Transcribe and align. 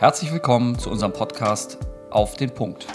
Herzlich 0.00 0.32
willkommen 0.32 0.78
zu 0.78 0.88
unserem 0.88 1.12
Podcast 1.12 1.76
Auf 2.08 2.34
den 2.34 2.48
Punkt. 2.54 2.86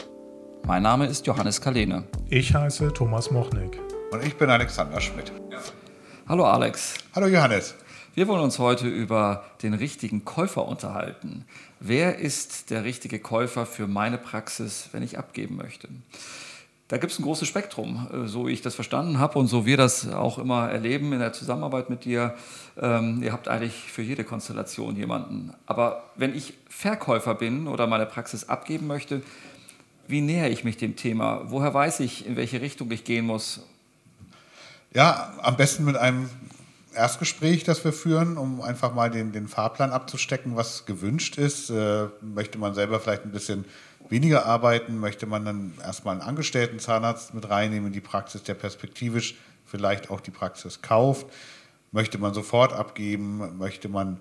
Mein 0.65 0.81
Name 0.81 1.05
ist 1.05 1.27
Johannes 1.27 1.61
Kalene. 1.61 2.05
Ich 2.31 2.55
heiße 2.55 2.91
Thomas 2.93 3.29
Mochnik. 3.29 3.79
Und 4.09 4.25
ich 4.25 4.35
bin 4.35 4.49
Alexander 4.49 4.99
Schmidt. 4.99 5.31
Hallo 6.27 6.45
Alex. 6.45 6.95
Hallo 7.13 7.27
Johannes. 7.27 7.75
Wir 8.15 8.27
wollen 8.27 8.41
uns 8.41 8.57
heute 8.57 8.87
über 8.87 9.43
den 9.61 9.75
richtigen 9.75 10.25
Käufer 10.25 10.67
unterhalten. 10.67 11.45
Wer 11.79 12.17
ist 12.17 12.71
der 12.71 12.83
richtige 12.83 13.19
Käufer 13.19 13.67
für 13.67 13.85
meine 13.85 14.17
Praxis, 14.17 14.89
wenn 14.91 15.03
ich 15.03 15.19
abgeben 15.19 15.57
möchte? 15.57 15.87
Da 16.87 16.97
gibt 16.97 17.11
es 17.11 17.19
ein 17.19 17.23
großes 17.23 17.47
Spektrum, 17.47 18.07
äh, 18.13 18.27
so 18.27 18.47
wie 18.47 18.51
ich 18.51 18.61
das 18.61 18.75
verstanden 18.75 19.17
habe 19.17 19.39
und 19.39 19.47
so 19.47 19.65
wir 19.65 19.77
das 19.77 20.07
auch 20.07 20.37
immer 20.37 20.69
erleben 20.69 21.13
in 21.13 21.19
der 21.19 21.33
Zusammenarbeit 21.33 21.89
mit 21.89 22.05
dir. 22.05 22.35
Ähm, 22.79 23.23
ihr 23.23 23.31
habt 23.31 23.47
eigentlich 23.47 23.73
für 23.73 24.03
jede 24.03 24.23
Konstellation 24.23 24.95
jemanden. 24.95 25.53
Aber 25.65 26.03
wenn 26.15 26.35
ich 26.35 26.53
Verkäufer 26.69 27.33
bin 27.33 27.67
oder 27.67 27.87
meine 27.87 28.05
Praxis 28.05 28.49
abgeben 28.49 28.85
möchte, 28.85 29.23
wie 30.07 30.21
nähere 30.21 30.49
ich 30.49 30.63
mich 30.63 30.77
dem 30.77 30.95
Thema? 30.95 31.41
Woher 31.45 31.73
weiß 31.73 32.01
ich, 32.01 32.27
in 32.27 32.35
welche 32.35 32.61
Richtung 32.61 32.91
ich 32.91 33.03
gehen 33.03 33.25
muss? 33.25 33.61
Ja, 34.93 35.33
am 35.41 35.57
besten 35.57 35.85
mit 35.85 35.97
einem 35.97 36.29
Erstgespräch, 36.93 37.63
das 37.63 37.83
wir 37.83 37.93
führen, 37.93 38.37
um 38.37 38.61
einfach 38.61 38.93
mal 38.93 39.09
den, 39.09 39.31
den 39.31 39.47
Fahrplan 39.47 39.91
abzustecken, 39.91 40.55
was 40.55 40.85
gewünscht 40.85 41.39
ist. 41.39 41.71
Äh, 41.71 42.07
möchte 42.21 42.59
man 42.59 42.75
selber 42.75 42.99
vielleicht 42.99 43.25
ein 43.25 43.31
bisschen 43.31 43.65
weniger 44.09 44.45
arbeiten, 44.45 44.99
möchte 44.99 45.25
man 45.25 45.45
dann 45.45 45.73
erstmal 45.81 46.13
einen 46.13 46.27
angestellten 46.27 46.79
Zahnarzt 46.79 47.33
mit 47.33 47.49
reinnehmen 47.49 47.87
in 47.87 47.93
die 47.93 48.01
Praxis, 48.01 48.43
der 48.43 48.53
perspektivisch 48.53 49.35
vielleicht 49.65 50.09
auch 50.09 50.21
die 50.21 50.31
Praxis 50.31 50.81
kauft. 50.81 51.27
Möchte 51.91 52.17
man 52.17 52.33
sofort 52.33 52.73
abgeben, 52.73 53.57
möchte 53.57 53.89
man 53.89 54.19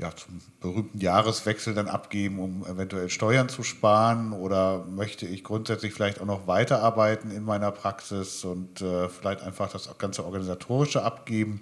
ja, 0.00 0.16
zum 0.16 0.40
berühmten 0.60 0.98
Jahreswechsel 0.98 1.74
dann 1.74 1.86
abgeben, 1.86 2.38
um 2.38 2.64
eventuell 2.64 3.10
Steuern 3.10 3.50
zu 3.50 3.62
sparen? 3.62 4.32
Oder 4.32 4.84
möchte 4.86 5.26
ich 5.26 5.44
grundsätzlich 5.44 5.92
vielleicht 5.92 6.22
auch 6.22 6.26
noch 6.26 6.46
weiterarbeiten 6.46 7.30
in 7.30 7.44
meiner 7.44 7.70
Praxis 7.70 8.42
und 8.44 8.80
äh, 8.80 9.10
vielleicht 9.10 9.42
einfach 9.42 9.70
das 9.70 9.90
ganze 9.98 10.24
Organisatorische 10.24 11.02
abgeben? 11.02 11.60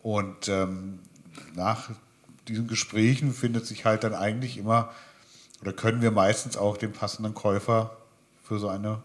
Und 0.00 0.48
ähm, 0.48 1.00
nach 1.56 1.90
diesen 2.46 2.68
Gesprächen 2.68 3.32
findet 3.32 3.66
sich 3.66 3.84
halt 3.84 4.04
dann 4.04 4.14
eigentlich 4.14 4.58
immer 4.58 4.90
oder 5.62 5.72
können 5.72 6.02
wir 6.02 6.10
meistens 6.10 6.56
auch 6.56 6.76
den 6.76 6.92
passenden 6.92 7.34
Käufer 7.34 7.96
für 8.42 8.58
so 8.58 8.68
eine 8.68 8.98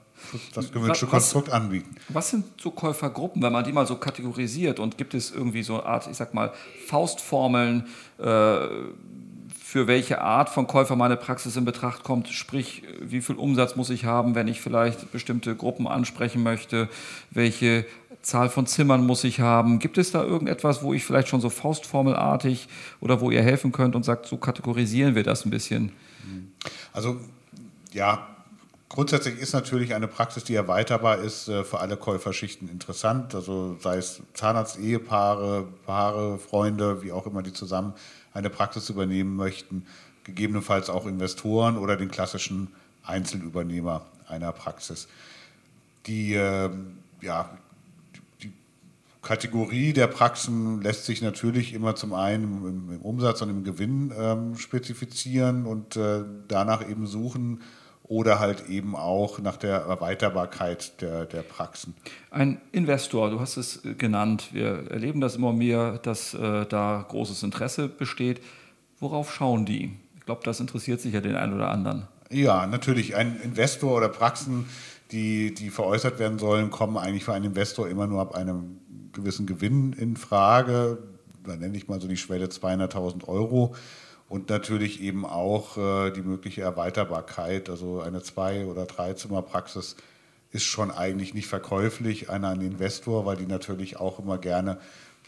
das 0.54 0.72
gewünschte 0.72 1.06
was, 1.06 1.12
Konstrukt 1.12 1.52
anbieten. 1.52 1.96
Was 2.10 2.30
sind 2.30 2.46
so 2.62 2.72
Käufergruppen, 2.72 3.42
wenn 3.42 3.52
man 3.52 3.64
die 3.64 3.72
mal 3.72 3.88
so 3.88 3.96
kategorisiert 3.96 4.80
und 4.80 4.98
gibt 4.98 5.14
es 5.14 5.32
irgendwie 5.32 5.64
so 5.64 5.76
eine 5.76 5.86
Art, 5.86 6.08
ich 6.08 6.18
sag 6.18 6.34
mal, 6.34 6.54
Faustformeln, 6.88 7.88
äh, 8.20 8.68
für 9.64 9.88
welche 9.88 10.20
Art 10.20 10.50
von 10.50 10.68
Käufer 10.68 10.98
meine 10.98 11.16
Praxis 11.16 11.56
in 11.56 11.64
Betracht 11.64 12.04
kommt, 12.04 12.28
sprich, 12.28 12.84
wie 13.00 13.22
viel 13.22 13.38
Umsatz 13.38 13.78
muss 13.78 13.90
ich 13.90 14.04
haben, 14.04 14.36
wenn 14.36 14.50
ich 14.50 14.60
vielleicht 14.60 15.14
bestimmte 15.14 15.56
Gruppen 15.56 15.88
ansprechen 15.88 16.44
möchte, 16.44 16.90
welche 17.30 17.86
Zahl 18.22 18.50
von 18.50 18.68
Zimmern 18.68 19.06
muss 19.06 19.24
ich 19.24 19.40
haben. 19.40 19.80
Gibt 19.80 19.98
es 19.98 20.12
da 20.12 20.24
irgendetwas, 20.24 20.84
wo 20.84 20.94
ich 20.94 21.06
vielleicht 21.06 21.30
schon 21.30 21.40
so 21.40 21.50
faustformelartig 21.50 22.68
oder 23.00 23.22
wo 23.22 23.32
ihr 23.32 23.42
helfen 23.42 23.72
könnt 23.72 23.96
und 23.96 24.04
sagt, 24.04 24.26
so 24.26 24.36
kategorisieren 24.36 25.16
wir 25.16 25.24
das 25.24 25.46
ein 25.46 25.52
bisschen? 25.52 25.94
Also 26.94 27.20
ja, 27.94 28.28
grundsätzlich 28.90 29.40
ist 29.40 29.54
natürlich 29.54 29.94
eine 29.94 30.08
Praxis, 30.08 30.44
die 30.44 30.56
erweiterbar 30.56 31.18
ist, 31.18 31.48
äh, 31.48 31.64
für 31.64 31.80
alle 31.80 31.98
Käuferschichten 31.98 32.70
interessant. 32.70 33.36
Also 33.36 33.78
sei 33.82 33.98
es 33.98 34.22
Zahnarzt-Ehepaare, 34.34 35.68
Paare, 35.86 36.38
Freunde, 36.38 37.04
wie 37.04 37.12
auch 37.12 37.26
immer, 37.26 37.42
die 37.42 37.54
zusammen 37.54 37.94
eine 38.34 38.50
Praxis 38.50 38.90
übernehmen 38.90 39.36
möchten. 39.36 39.86
Gegebenenfalls 40.24 40.90
auch 40.90 41.06
Investoren 41.06 41.78
oder 41.78 41.98
den 41.98 42.12
klassischen 42.12 42.68
Einzelübernehmer 43.04 44.06
einer 44.28 44.52
Praxis. 44.52 45.08
Die 46.06 46.34
ähm, 46.34 46.98
ja, 47.22 47.50
Kategorie 49.22 49.94
der 49.94 50.08
Praxen 50.08 50.82
lässt 50.82 51.06
sich 51.06 51.22
natürlich 51.22 51.74
immer 51.74 51.96
zum 51.96 52.14
einen 52.14 52.44
im, 52.44 52.92
im 52.92 53.02
Umsatz 53.02 53.42
und 53.42 53.50
im 53.50 53.64
Gewinn 53.64 54.12
ähm, 54.18 54.58
spezifizieren 54.58 55.66
und 55.66 55.96
äh, 55.96 56.24
danach 56.48 56.88
eben 56.90 57.06
suchen 57.06 57.62
oder 58.04 58.40
halt 58.40 58.68
eben 58.68 58.96
auch 58.96 59.40
nach 59.40 59.58
der 59.58 59.78
Erweiterbarkeit 59.78 61.02
der, 61.02 61.26
der 61.26 61.44
Praxen. 61.44 61.94
Ein 62.30 62.60
Investor, 62.72 63.30
du 63.30 63.40
hast 63.40 63.58
es 63.58 63.82
genannt, 63.98 64.50
wir 64.52 64.92
erleben 64.92 65.22
das 65.22 65.36
immer 65.36 65.54
mehr, 65.54 66.00
dass 66.00 66.34
äh, 66.34 66.66
da 66.66 67.06
großes 67.08 67.44
Interesse 67.44 67.88
besteht. 67.88 68.42
Worauf 69.00 69.34
schauen 69.34 69.66
die? 69.66 69.98
Ich 70.18 70.26
glaube, 70.26 70.42
das 70.44 70.60
interessiert 70.60 71.00
sicher 71.00 71.22
den 71.22 71.36
einen 71.36 71.54
oder 71.54 71.70
anderen. 71.70 72.08
Ja, 72.32 72.66
natürlich. 72.66 73.16
Ein 73.16 73.40
Investor 73.42 73.98
oder 73.98 74.10
Praxen, 74.10 74.66
die, 75.12 75.54
die 75.54 75.70
veräußert 75.70 76.20
werden 76.20 76.40
sollen, 76.40 76.70
kommen 76.70 76.98
eigentlich 76.98 77.24
für 77.24 77.34
einen 77.34 77.46
Investor 77.46 77.88
immer 77.88 78.08
nur 78.08 78.22
ab 78.22 78.36
einem 78.36 78.80
gewissen 79.14 79.46
Gewinn 79.46 79.94
in 79.94 80.18
Frage. 80.18 81.00
Da 81.44 81.56
nenne 81.56 81.78
ich 81.78 81.88
mal 81.88 82.02
so 82.02 82.08
die 82.08 82.18
Schwelle 82.18 82.48
200.000 82.48 83.28
Euro. 83.28 83.76
Und 84.30 84.50
natürlich 84.50 85.02
eben 85.02 85.26
auch 85.26 85.78
äh, 85.78 86.12
die 86.12 86.22
mögliche 86.22 86.62
Erweiterbarkeit. 86.62 87.70
Also 87.70 88.02
eine 88.02 88.24
Zwei- 88.24 88.66
oder 88.66 88.86
Dreizimmerpraxis 88.86 89.98
ist 90.52 90.64
schon 90.64 90.92
eigentlich 90.92 91.34
nicht 91.34 91.48
verkäuflich 91.48 92.30
an 92.30 92.46
einen 92.46 92.62
Investor, 92.62 93.26
weil 93.26 93.38
die 93.38 93.46
natürlich 93.46 93.98
auch 93.98 94.20
immer 94.20 94.38
gerne 94.38 94.78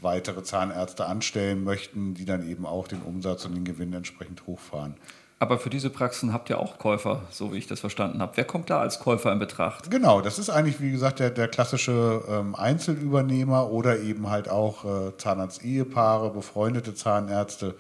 weitere 0.02 0.44
Zahnärzte 0.44 1.06
anstellen 1.06 1.64
möchten, 1.64 2.14
die 2.14 2.26
dann 2.26 2.48
eben 2.50 2.66
auch 2.66 2.88
den 2.88 3.02
Umsatz 3.02 3.46
und 3.46 3.56
den 3.56 3.64
Gewinn 3.64 3.94
entsprechend 3.94 4.46
hochfahren. 4.48 4.96
Aber 5.44 5.60
für 5.60 5.70
diese 5.70 5.90
Praxen 5.90 6.32
habt 6.32 6.50
ihr 6.50 6.58
auch 6.58 6.78
Käufer, 6.78 7.22
so 7.30 7.52
wie 7.52 7.58
ich 7.58 7.68
das 7.68 7.82
verstanden 7.82 8.22
habe. 8.22 8.32
Wer 8.38 8.46
kommt 8.46 8.70
da 8.70 8.80
als 8.80 9.00
Käufer 9.00 9.30
in 9.30 9.40
Betracht? 9.40 9.92
Genau, 9.92 10.22
das 10.22 10.40
ist 10.40 10.50
eigentlich, 10.50 10.80
wie 10.80 10.90
gesagt, 10.90 11.20
der, 11.20 11.32
der 11.32 11.50
klassische 11.50 12.24
ähm, 12.30 12.56
Einzelübernehmer 12.56 13.70
oder 13.70 14.00
eben 14.00 14.30
halt 14.30 14.48
auch 14.48 14.86
äh, 14.86 15.18
Zahnarzt-Ehepaare, 15.18 16.30
befreundete 16.30 16.96
Zahnärzte, 16.96 17.76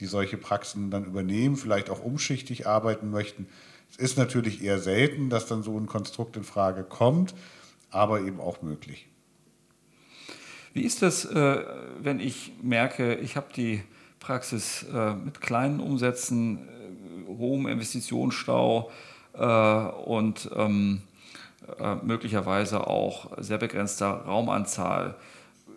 die 0.00 0.06
solche 0.06 0.36
Praxen 0.36 0.90
dann 0.90 1.04
übernehmen, 1.04 1.54
vielleicht 1.54 1.88
auch 1.88 2.02
umschichtig 2.02 2.66
arbeiten 2.66 3.12
möchten. 3.12 3.46
Es 3.92 3.98
ist 3.98 4.18
natürlich 4.18 4.60
eher 4.60 4.80
selten, 4.80 5.30
dass 5.30 5.46
dann 5.46 5.62
so 5.62 5.78
ein 5.78 5.86
Konstrukt 5.86 6.36
in 6.36 6.42
Frage 6.42 6.82
kommt, 6.82 7.32
aber 7.92 8.22
eben 8.22 8.40
auch 8.40 8.60
möglich. 8.60 9.06
Wie 10.72 10.82
ist 10.82 11.00
das, 11.00 11.24
äh, 11.26 11.64
wenn 12.00 12.18
ich 12.18 12.54
merke, 12.60 13.14
ich 13.14 13.36
habe 13.36 13.52
die 13.54 13.84
Praxis 14.18 14.84
äh, 14.92 15.14
mit 15.14 15.40
kleinen 15.40 15.78
Umsätzen 15.78 16.66
hohem 17.38 17.66
Investitionsstau 17.66 18.90
äh, 19.34 19.44
und 19.44 20.50
ähm, 20.56 21.02
äh, 21.78 21.96
möglicherweise 22.02 22.86
auch 22.86 23.30
sehr 23.38 23.58
begrenzter 23.58 24.08
Raumanzahl. 24.08 25.14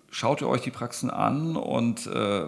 Schaut 0.10 0.42
ihr 0.42 0.48
euch 0.48 0.62
die 0.62 0.72
Praxen 0.72 1.10
an 1.10 1.58
und 1.58 2.08
äh, 2.08 2.46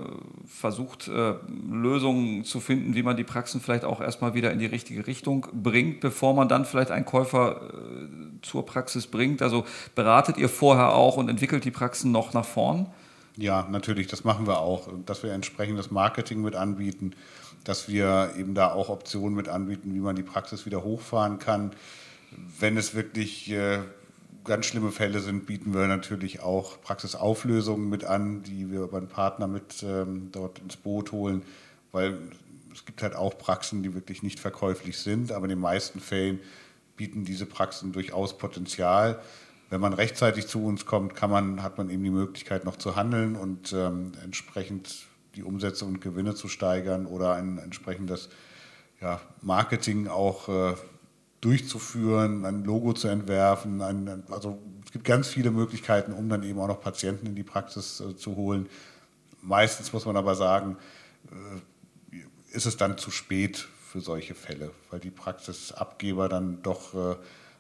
versucht 0.48 1.10
äh, 1.10 1.34
Lösungen 1.70 2.46
zu 2.46 2.62
finden, 2.62 2.96
wie 2.96 3.04
man 3.04 3.18
die 3.18 3.26
Praxen 3.26 3.60
vielleicht 3.60 3.84
auch 3.84 4.00
erstmal 4.00 4.34
wieder 4.34 4.52
in 4.52 4.60
die 4.60 4.66
richtige 4.66 5.08
Richtung 5.08 5.46
bringt, 5.52 6.00
bevor 6.00 6.34
man 6.34 6.48
dann 6.48 6.64
vielleicht 6.64 6.92
einen 6.92 7.06
Käufer 7.06 7.62
äh, 7.62 8.42
zur 8.42 8.66
Praxis 8.66 9.08
bringt? 9.08 9.42
Also 9.42 9.66
beratet 9.94 10.38
ihr 10.38 10.48
vorher 10.48 10.94
auch 10.94 11.18
und 11.18 11.30
entwickelt 11.30 11.66
die 11.66 11.72
Praxen 11.72 12.12
noch 12.12 12.34
nach 12.34 12.46
vorn? 12.46 12.88
Ja, 13.40 13.68
natürlich, 13.70 14.08
das 14.08 14.24
machen 14.24 14.48
wir 14.48 14.60
auch, 14.60 14.90
dass 15.06 15.24
wir 15.24 15.32
entsprechendes 15.32 15.92
Marketing 15.92 16.42
mit 16.42 16.56
anbieten 16.56 17.16
dass 17.64 17.88
wir 17.88 18.34
eben 18.38 18.56
da 18.56 18.72
auch 18.72 18.90
Optionen 18.90 19.36
mit 19.36 19.48
anbieten, 19.48 19.94
wie 19.94 20.00
man 20.00 20.16
die 20.16 20.24
Praxis 20.24 20.66
wieder 20.66 20.84
hochfahren 20.84 21.40
kann. 21.40 21.72
Wenn 22.60 22.78
es 22.78 22.94
wirklich 22.94 23.50
äh, 23.52 23.80
ganz 24.44 24.66
schlimme 24.66 24.92
Fälle 24.92 25.20
sind, 25.20 25.46
bieten 25.46 25.74
wir 25.74 25.88
natürlich 25.88 26.42
auch 26.42 26.82
Praxisauflösungen 26.82 27.90
mit 27.90 28.04
an, 28.04 28.44
die 28.44 28.72
wir 28.72 28.82
über 28.82 28.98
einen 28.98 29.08
Partner 29.08 29.48
mit 29.48 29.84
ähm, 29.84 30.30
dort 30.32 30.60
ins 30.60 30.78
Boot 30.78 31.12
holen, 31.12 31.42
weil 31.92 32.18
es 32.74 32.86
gibt 32.86 33.02
halt 33.04 33.16
auch 33.16 33.38
Praxen, 33.38 33.84
die 33.84 33.94
wirklich 33.94 34.24
nicht 34.24 34.40
verkäuflich 34.40 34.98
sind, 34.98 35.32
aber 35.32 35.46
in 35.46 35.50
den 35.50 35.60
meisten 35.60 36.00
Fällen 36.00 36.40
bieten 36.96 37.26
diese 37.26 37.46
Praxen 37.46 37.92
durchaus 37.92 38.38
Potenzial. 38.38 39.20
Wenn 39.70 39.82
man 39.82 39.94
rechtzeitig 39.94 40.48
zu 40.48 40.64
uns 40.66 40.86
kommt, 40.86 41.16
kann 41.16 41.30
man, 41.30 41.62
hat 41.62 41.78
man 41.78 41.90
eben 41.90 42.04
die 42.04 42.10
Möglichkeit 42.10 42.66
noch 42.66 42.78
zu 42.78 42.96
handeln 42.96 43.36
und 43.36 43.72
ähm, 43.74 44.14
entsprechend 44.24 45.06
die 45.36 45.44
Umsätze 45.44 45.86
und 45.86 46.02
Gewinne 46.02 46.34
zu 46.34 46.48
steigern 46.48 47.06
oder 47.06 47.36
ein 47.36 47.60
entsprechendes 47.60 48.30
ja, 49.00 49.22
Marketing 49.42 50.08
auch 50.08 50.50
äh, 50.50 50.76
durchzuführen, 51.42 52.46
ein 52.46 52.64
Logo 52.64 52.94
zu 52.94 53.08
entwerfen. 53.08 53.82
Ein, 53.82 54.24
also 54.32 54.60
es 54.86 54.92
gibt 54.92 55.06
ganz 55.06 55.28
viele 55.28 55.52
Möglichkeiten, 55.52 56.14
um 56.14 56.28
dann 56.30 56.44
eben 56.44 56.60
auch 56.60 56.68
noch 56.68 56.82
Patienten 56.82 57.28
in 57.28 57.36
die 57.36 57.44
Praxis 57.44 58.02
äh, 58.02 58.16
zu 58.16 58.36
holen. 58.36 58.68
Meistens 59.42 59.94
muss 59.94 60.06
man 60.06 60.18
aber 60.18 60.36
sagen, 60.36 60.78
äh, 61.32 62.56
ist 62.56 62.66
es 62.66 62.76
dann 62.76 62.98
zu 62.98 63.12
spät 63.12 63.68
für 63.92 64.02
solche 64.02 64.34
Fälle, 64.34 64.72
weil 64.90 65.00
die 65.00 65.12
Praxisabgeber 65.12 66.28
dann 66.28 66.62
doch 66.64 66.94
äh, 66.94 67.16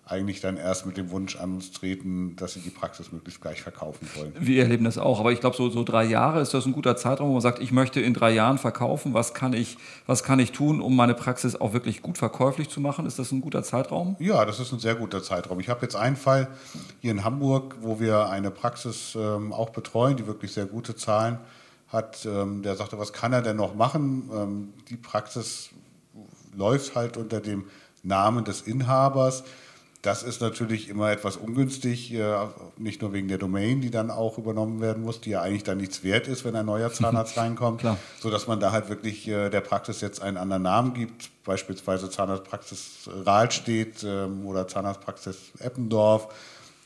eigentlich 0.09 0.41
dann 0.41 0.57
erst 0.57 0.87
mit 0.87 0.97
dem 0.97 1.11
Wunsch 1.11 1.35
an 1.35 1.53
uns 1.53 1.71
treten, 1.71 2.35
dass 2.35 2.53
sie 2.53 2.61
die 2.61 2.71
Praxis 2.71 3.11
möglichst 3.11 3.41
gleich 3.41 3.61
verkaufen 3.61 4.07
wollen. 4.15 4.33
Wir 4.39 4.63
erleben 4.63 4.85
das 4.85 4.97
auch, 4.97 5.19
aber 5.19 5.31
ich 5.31 5.39
glaube, 5.39 5.55
so, 5.55 5.69
so 5.69 5.83
drei 5.83 6.03
Jahre 6.03 6.41
ist 6.41 6.53
das 6.53 6.65
ein 6.65 6.73
guter 6.73 6.97
Zeitraum, 6.97 7.29
wo 7.29 7.33
man 7.33 7.41
sagt, 7.41 7.59
ich 7.59 7.71
möchte 7.71 8.01
in 8.01 8.15
drei 8.15 8.31
Jahren 8.31 8.57
verkaufen. 8.57 9.13
Was 9.13 9.35
kann, 9.35 9.53
ich, 9.53 9.77
was 10.07 10.23
kann 10.23 10.39
ich 10.39 10.51
tun, 10.51 10.81
um 10.81 10.95
meine 10.95 11.13
Praxis 11.13 11.55
auch 11.55 11.73
wirklich 11.73 12.01
gut 12.01 12.17
verkäuflich 12.17 12.69
zu 12.69 12.81
machen? 12.81 13.05
Ist 13.05 13.19
das 13.19 13.31
ein 13.31 13.41
guter 13.41 13.61
Zeitraum? 13.61 14.15
Ja, 14.19 14.45
das 14.45 14.59
ist 14.59 14.71
ein 14.73 14.79
sehr 14.79 14.95
guter 14.95 15.21
Zeitraum. 15.21 15.59
Ich 15.59 15.69
habe 15.69 15.83
jetzt 15.83 15.95
einen 15.95 16.15
Fall 16.15 16.47
hier 17.01 17.11
in 17.11 17.23
Hamburg, 17.23 17.75
wo 17.81 17.99
wir 17.99 18.29
eine 18.29 18.49
Praxis 18.49 19.15
ähm, 19.15 19.53
auch 19.53 19.69
betreuen, 19.69 20.17
die 20.17 20.25
wirklich 20.25 20.53
sehr 20.53 20.65
gute 20.65 20.95
Zahlen 20.95 21.37
hat. 21.87 22.25
Ähm, 22.25 22.63
der 22.63 22.75
sagte, 22.75 22.97
was 22.97 23.13
kann 23.13 23.31
er 23.31 23.43
denn 23.43 23.57
noch 23.57 23.75
machen? 23.75 24.29
Ähm, 24.33 24.73
die 24.89 24.97
Praxis 24.97 25.69
läuft 26.57 26.95
halt 26.95 27.15
unter 27.15 27.41
dem 27.41 27.65
Namen 28.01 28.43
des 28.43 28.61
Inhabers. 28.61 29.43
Das 30.01 30.23
ist 30.23 30.39
natürlich 30.39 30.87
immer 30.87 31.11
etwas 31.11 31.35
ungünstig, 31.35 32.13
äh, 32.13 32.47
nicht 32.77 33.01
nur 33.01 33.11
wegen 33.11 33.27
der 33.27 33.37
Domain, 33.37 33.81
die 33.81 33.91
dann 33.91 34.11
auch 34.11 34.37
übernommen 34.37 34.79
werden 34.79 35.03
muss, 35.03 35.19
die 35.19 35.31
ja 35.31 35.41
eigentlich 35.41 35.65
dann 35.65 35.77
nichts 35.77 36.03
wert 36.03 36.29
ist, 36.29 36.45
wenn 36.45 36.55
ein 36.55 36.65
neuer 36.65 36.91
Zahnarzt 36.91 37.37
reinkommt, 37.37 37.83
sodass 38.21 38.47
man 38.47 38.61
da 38.61 38.71
halt 38.71 38.87
wirklich 38.87 39.27
äh, 39.27 39.49
der 39.49 39.59
Praxis 39.59 39.99
jetzt 39.99 40.21
einen 40.21 40.37
anderen 40.37 40.63
Namen 40.63 40.93
gibt, 40.93 41.29
beispielsweise 41.43 42.09
Zahnarztpraxis 42.09 43.09
Rahlstedt 43.25 44.05
ähm, 44.05 44.45
oder 44.45 44.69
Zahnarztpraxis 44.69 45.51
Eppendorf, 45.59 46.33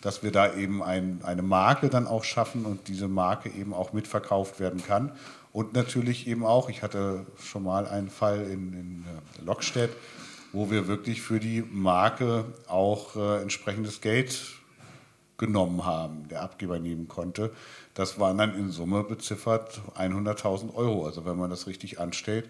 dass 0.02 0.24
wir 0.24 0.32
da 0.32 0.52
eben 0.56 0.82
ein, 0.82 1.22
eine 1.24 1.44
Marke 1.44 1.90
dann 1.90 2.08
auch 2.08 2.24
schaffen 2.24 2.66
und 2.66 2.88
diese 2.88 3.08
Marke 3.08 3.50
eben 3.50 3.76
auch 3.76 3.94
mitverkauft 3.94 4.60
werden 4.60 4.84
kann. 4.84 5.12
Und 5.52 5.76
natürlich 5.76 6.28
eben 6.28 6.44
auch, 6.44 6.68
ich 6.68 6.82
hatte 6.82 7.28
schon 7.40 7.64
mal 7.64 7.86
einen 7.86 8.10
Fall 8.10 8.42
in, 8.42 8.74
in 8.74 9.06
äh, 9.08 9.46
Lockstedt, 9.46 9.92
wo 10.54 10.72
wir 10.72 10.88
wirklich 10.88 11.22
für 11.22 11.40
die 11.40 11.64
Marke 11.64 12.46
auch 12.68 13.16
äh, 13.16 13.42
entsprechendes 13.42 14.00
Geld 14.00 14.40
genommen 15.38 15.86
haben, 15.86 16.28
der 16.30 16.42
Abgeber 16.42 16.80
nehmen 16.80 17.08
konnte. 17.08 17.52
Das 17.96 18.20
waren 18.20 18.38
dann 18.38 18.56
in 18.56 18.70
Summe 18.70 19.04
beziffert 19.04 19.82
100.000 19.98 20.74
Euro. 20.76 21.06
Also 21.06 21.26
wenn 21.26 21.38
man 21.38 21.50
das 21.50 21.68
richtig 21.68 22.00
anstellt, 22.00 22.50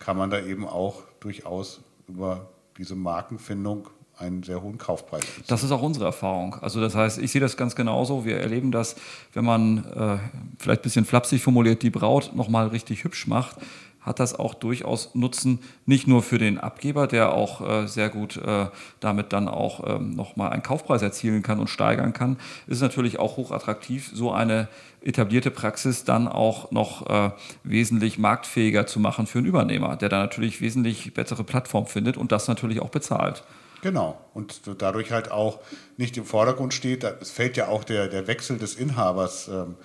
kann 0.00 0.16
man 0.16 0.30
da 0.30 0.40
eben 0.40 0.66
auch 0.66 1.02
durchaus 1.20 1.80
über 2.08 2.48
diese 2.76 2.96
Markenfindung 2.96 3.88
einen 4.18 4.42
sehr 4.42 4.62
hohen 4.62 4.78
Kaufpreis. 4.78 5.24
Beziehen. 5.24 5.44
Das 5.46 5.62
ist 5.62 5.70
auch 5.70 5.82
unsere 5.82 6.06
Erfahrung. 6.06 6.56
Also 6.60 6.80
das 6.80 6.94
heißt, 6.94 7.18
ich 7.18 7.32
sehe 7.32 7.40
das 7.40 7.56
ganz 7.56 7.74
genauso. 7.74 8.24
Wir 8.24 8.38
erleben 8.38 8.72
das, 8.72 8.96
wenn 9.32 9.44
man 9.44 9.78
äh, 9.78 10.18
vielleicht 10.58 10.80
ein 10.80 10.82
bisschen 10.82 11.04
flapsig 11.04 11.42
formuliert, 11.42 11.82
die 11.82 11.90
Braut 11.90 12.32
nochmal 12.34 12.68
richtig 12.68 13.04
hübsch 13.04 13.26
macht, 13.26 13.56
hat 14.04 14.20
das 14.20 14.38
auch 14.38 14.54
durchaus 14.54 15.14
Nutzen, 15.14 15.60
nicht 15.86 16.06
nur 16.06 16.22
für 16.22 16.38
den 16.38 16.58
Abgeber, 16.58 17.06
der 17.06 17.32
auch 17.32 17.60
äh, 17.60 17.86
sehr 17.88 18.10
gut 18.10 18.36
äh, 18.36 18.66
damit 19.00 19.32
dann 19.32 19.48
auch 19.48 19.96
ähm, 19.96 20.14
nochmal 20.14 20.50
einen 20.50 20.62
Kaufpreis 20.62 21.02
erzielen 21.02 21.42
kann 21.42 21.58
und 21.58 21.68
steigern 21.68 22.12
kann, 22.12 22.36
ist 22.66 22.82
natürlich 22.82 23.18
auch 23.18 23.36
hochattraktiv, 23.36 24.10
so 24.12 24.30
eine 24.30 24.68
etablierte 25.02 25.50
Praxis 25.50 26.04
dann 26.04 26.28
auch 26.28 26.70
noch 26.70 27.08
äh, 27.08 27.30
wesentlich 27.62 28.18
marktfähiger 28.18 28.86
zu 28.86 29.00
machen 29.00 29.26
für 29.26 29.38
einen 29.38 29.46
Übernehmer, 29.46 29.96
der 29.96 30.08
da 30.08 30.18
natürlich 30.18 30.60
wesentlich 30.60 31.14
bessere 31.14 31.44
Plattform 31.44 31.86
findet 31.86 32.16
und 32.16 32.32
das 32.32 32.48
natürlich 32.48 32.80
auch 32.80 32.90
bezahlt. 32.90 33.42
Genau. 33.82 34.18
Und 34.32 34.62
dadurch 34.78 35.12
halt 35.12 35.30
auch 35.30 35.60
nicht 35.98 36.16
im 36.16 36.24
Vordergrund 36.24 36.72
steht. 36.72 37.04
Es 37.04 37.30
fällt 37.30 37.58
ja 37.58 37.68
auch 37.68 37.84
der, 37.84 38.08
der 38.08 38.26
Wechsel 38.26 38.56
des 38.56 38.76
Inhabers 38.76 39.48
ähm, 39.48 39.76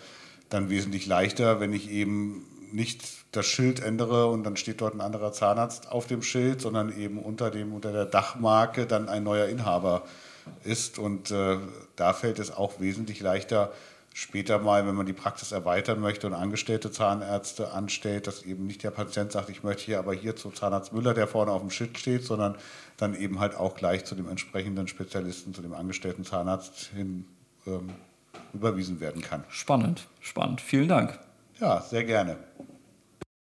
dann 0.50 0.70
wesentlich 0.70 1.06
leichter, 1.06 1.60
wenn 1.60 1.74
ich 1.74 1.92
eben 1.92 2.46
nicht 2.72 3.04
das 3.32 3.46
Schild 3.46 3.80
ändere 3.80 4.28
und 4.28 4.44
dann 4.44 4.58
steht 4.58 4.82
dort 4.82 4.96
ein 4.96 5.02
anderer 5.02 5.32
Zahnarzt 5.32 5.92
auf 5.92 6.08
dem 6.08 6.22
Schild, 6.22 6.62
sondern 6.62 6.98
eben 6.98 7.20
unter, 7.20 7.52
dem, 7.52 7.74
unter 7.74 7.92
der 7.92 8.06
Dachmarke 8.06 8.86
dann 8.86 9.10
ein 9.10 9.24
neuer 9.24 9.48
Inhaber 9.48 10.04
ist. 10.64 11.00
Und 11.00 11.32
äh, 11.32 11.58
da 11.96 12.14
fällt 12.14 12.40
es 12.40 12.52
auch 12.52 12.80
wesentlich 12.80 13.20
leichter, 13.20 13.72
später 14.14 14.60
mal, 14.60 14.86
wenn 14.88 14.96
man 14.96 15.06
die 15.06 15.14
Praxis 15.14 15.52
erweitern 15.52 16.00
möchte 16.00 16.28
und 16.28 16.34
angestellte 16.34 16.92
Zahnärzte 16.92 17.72
anstellt, 17.72 18.28
dass 18.28 18.44
eben 18.44 18.66
nicht 18.66 18.84
der 18.84 18.92
Patient 18.92 19.32
sagt, 19.32 19.50
ich 19.50 19.64
möchte 19.64 19.84
hier 19.84 20.00
aber 20.00 20.14
hier 20.14 20.36
zu 20.36 20.50
Zahnarzt 20.52 20.94
Müller, 20.94 21.14
der 21.14 21.28
vorne 21.28 21.52
auf 21.52 21.62
dem 21.62 21.70
Schild 21.70 21.98
steht, 21.98 22.26
sondern 22.26 22.56
dann 22.98 23.16
eben 23.16 23.40
halt 23.40 23.56
auch 23.56 23.76
gleich 23.76 24.06
zu 24.06 24.16
dem 24.16 24.28
entsprechenden 24.28 24.88
Spezialisten, 24.88 25.54
zu 25.54 25.62
dem 25.62 25.74
angestellten 25.74 26.26
Zahnarzt 26.26 26.90
hin 26.96 27.26
ähm, 27.68 27.92
überwiesen 28.54 29.00
werden 29.00 29.22
kann. 29.22 29.44
Spannend, 29.50 30.08
spannend. 30.22 30.62
Vielen 30.62 30.88
Dank. 30.88 31.20
Ja, 31.60 31.82
sehr 31.82 32.04
gerne. 32.06 32.38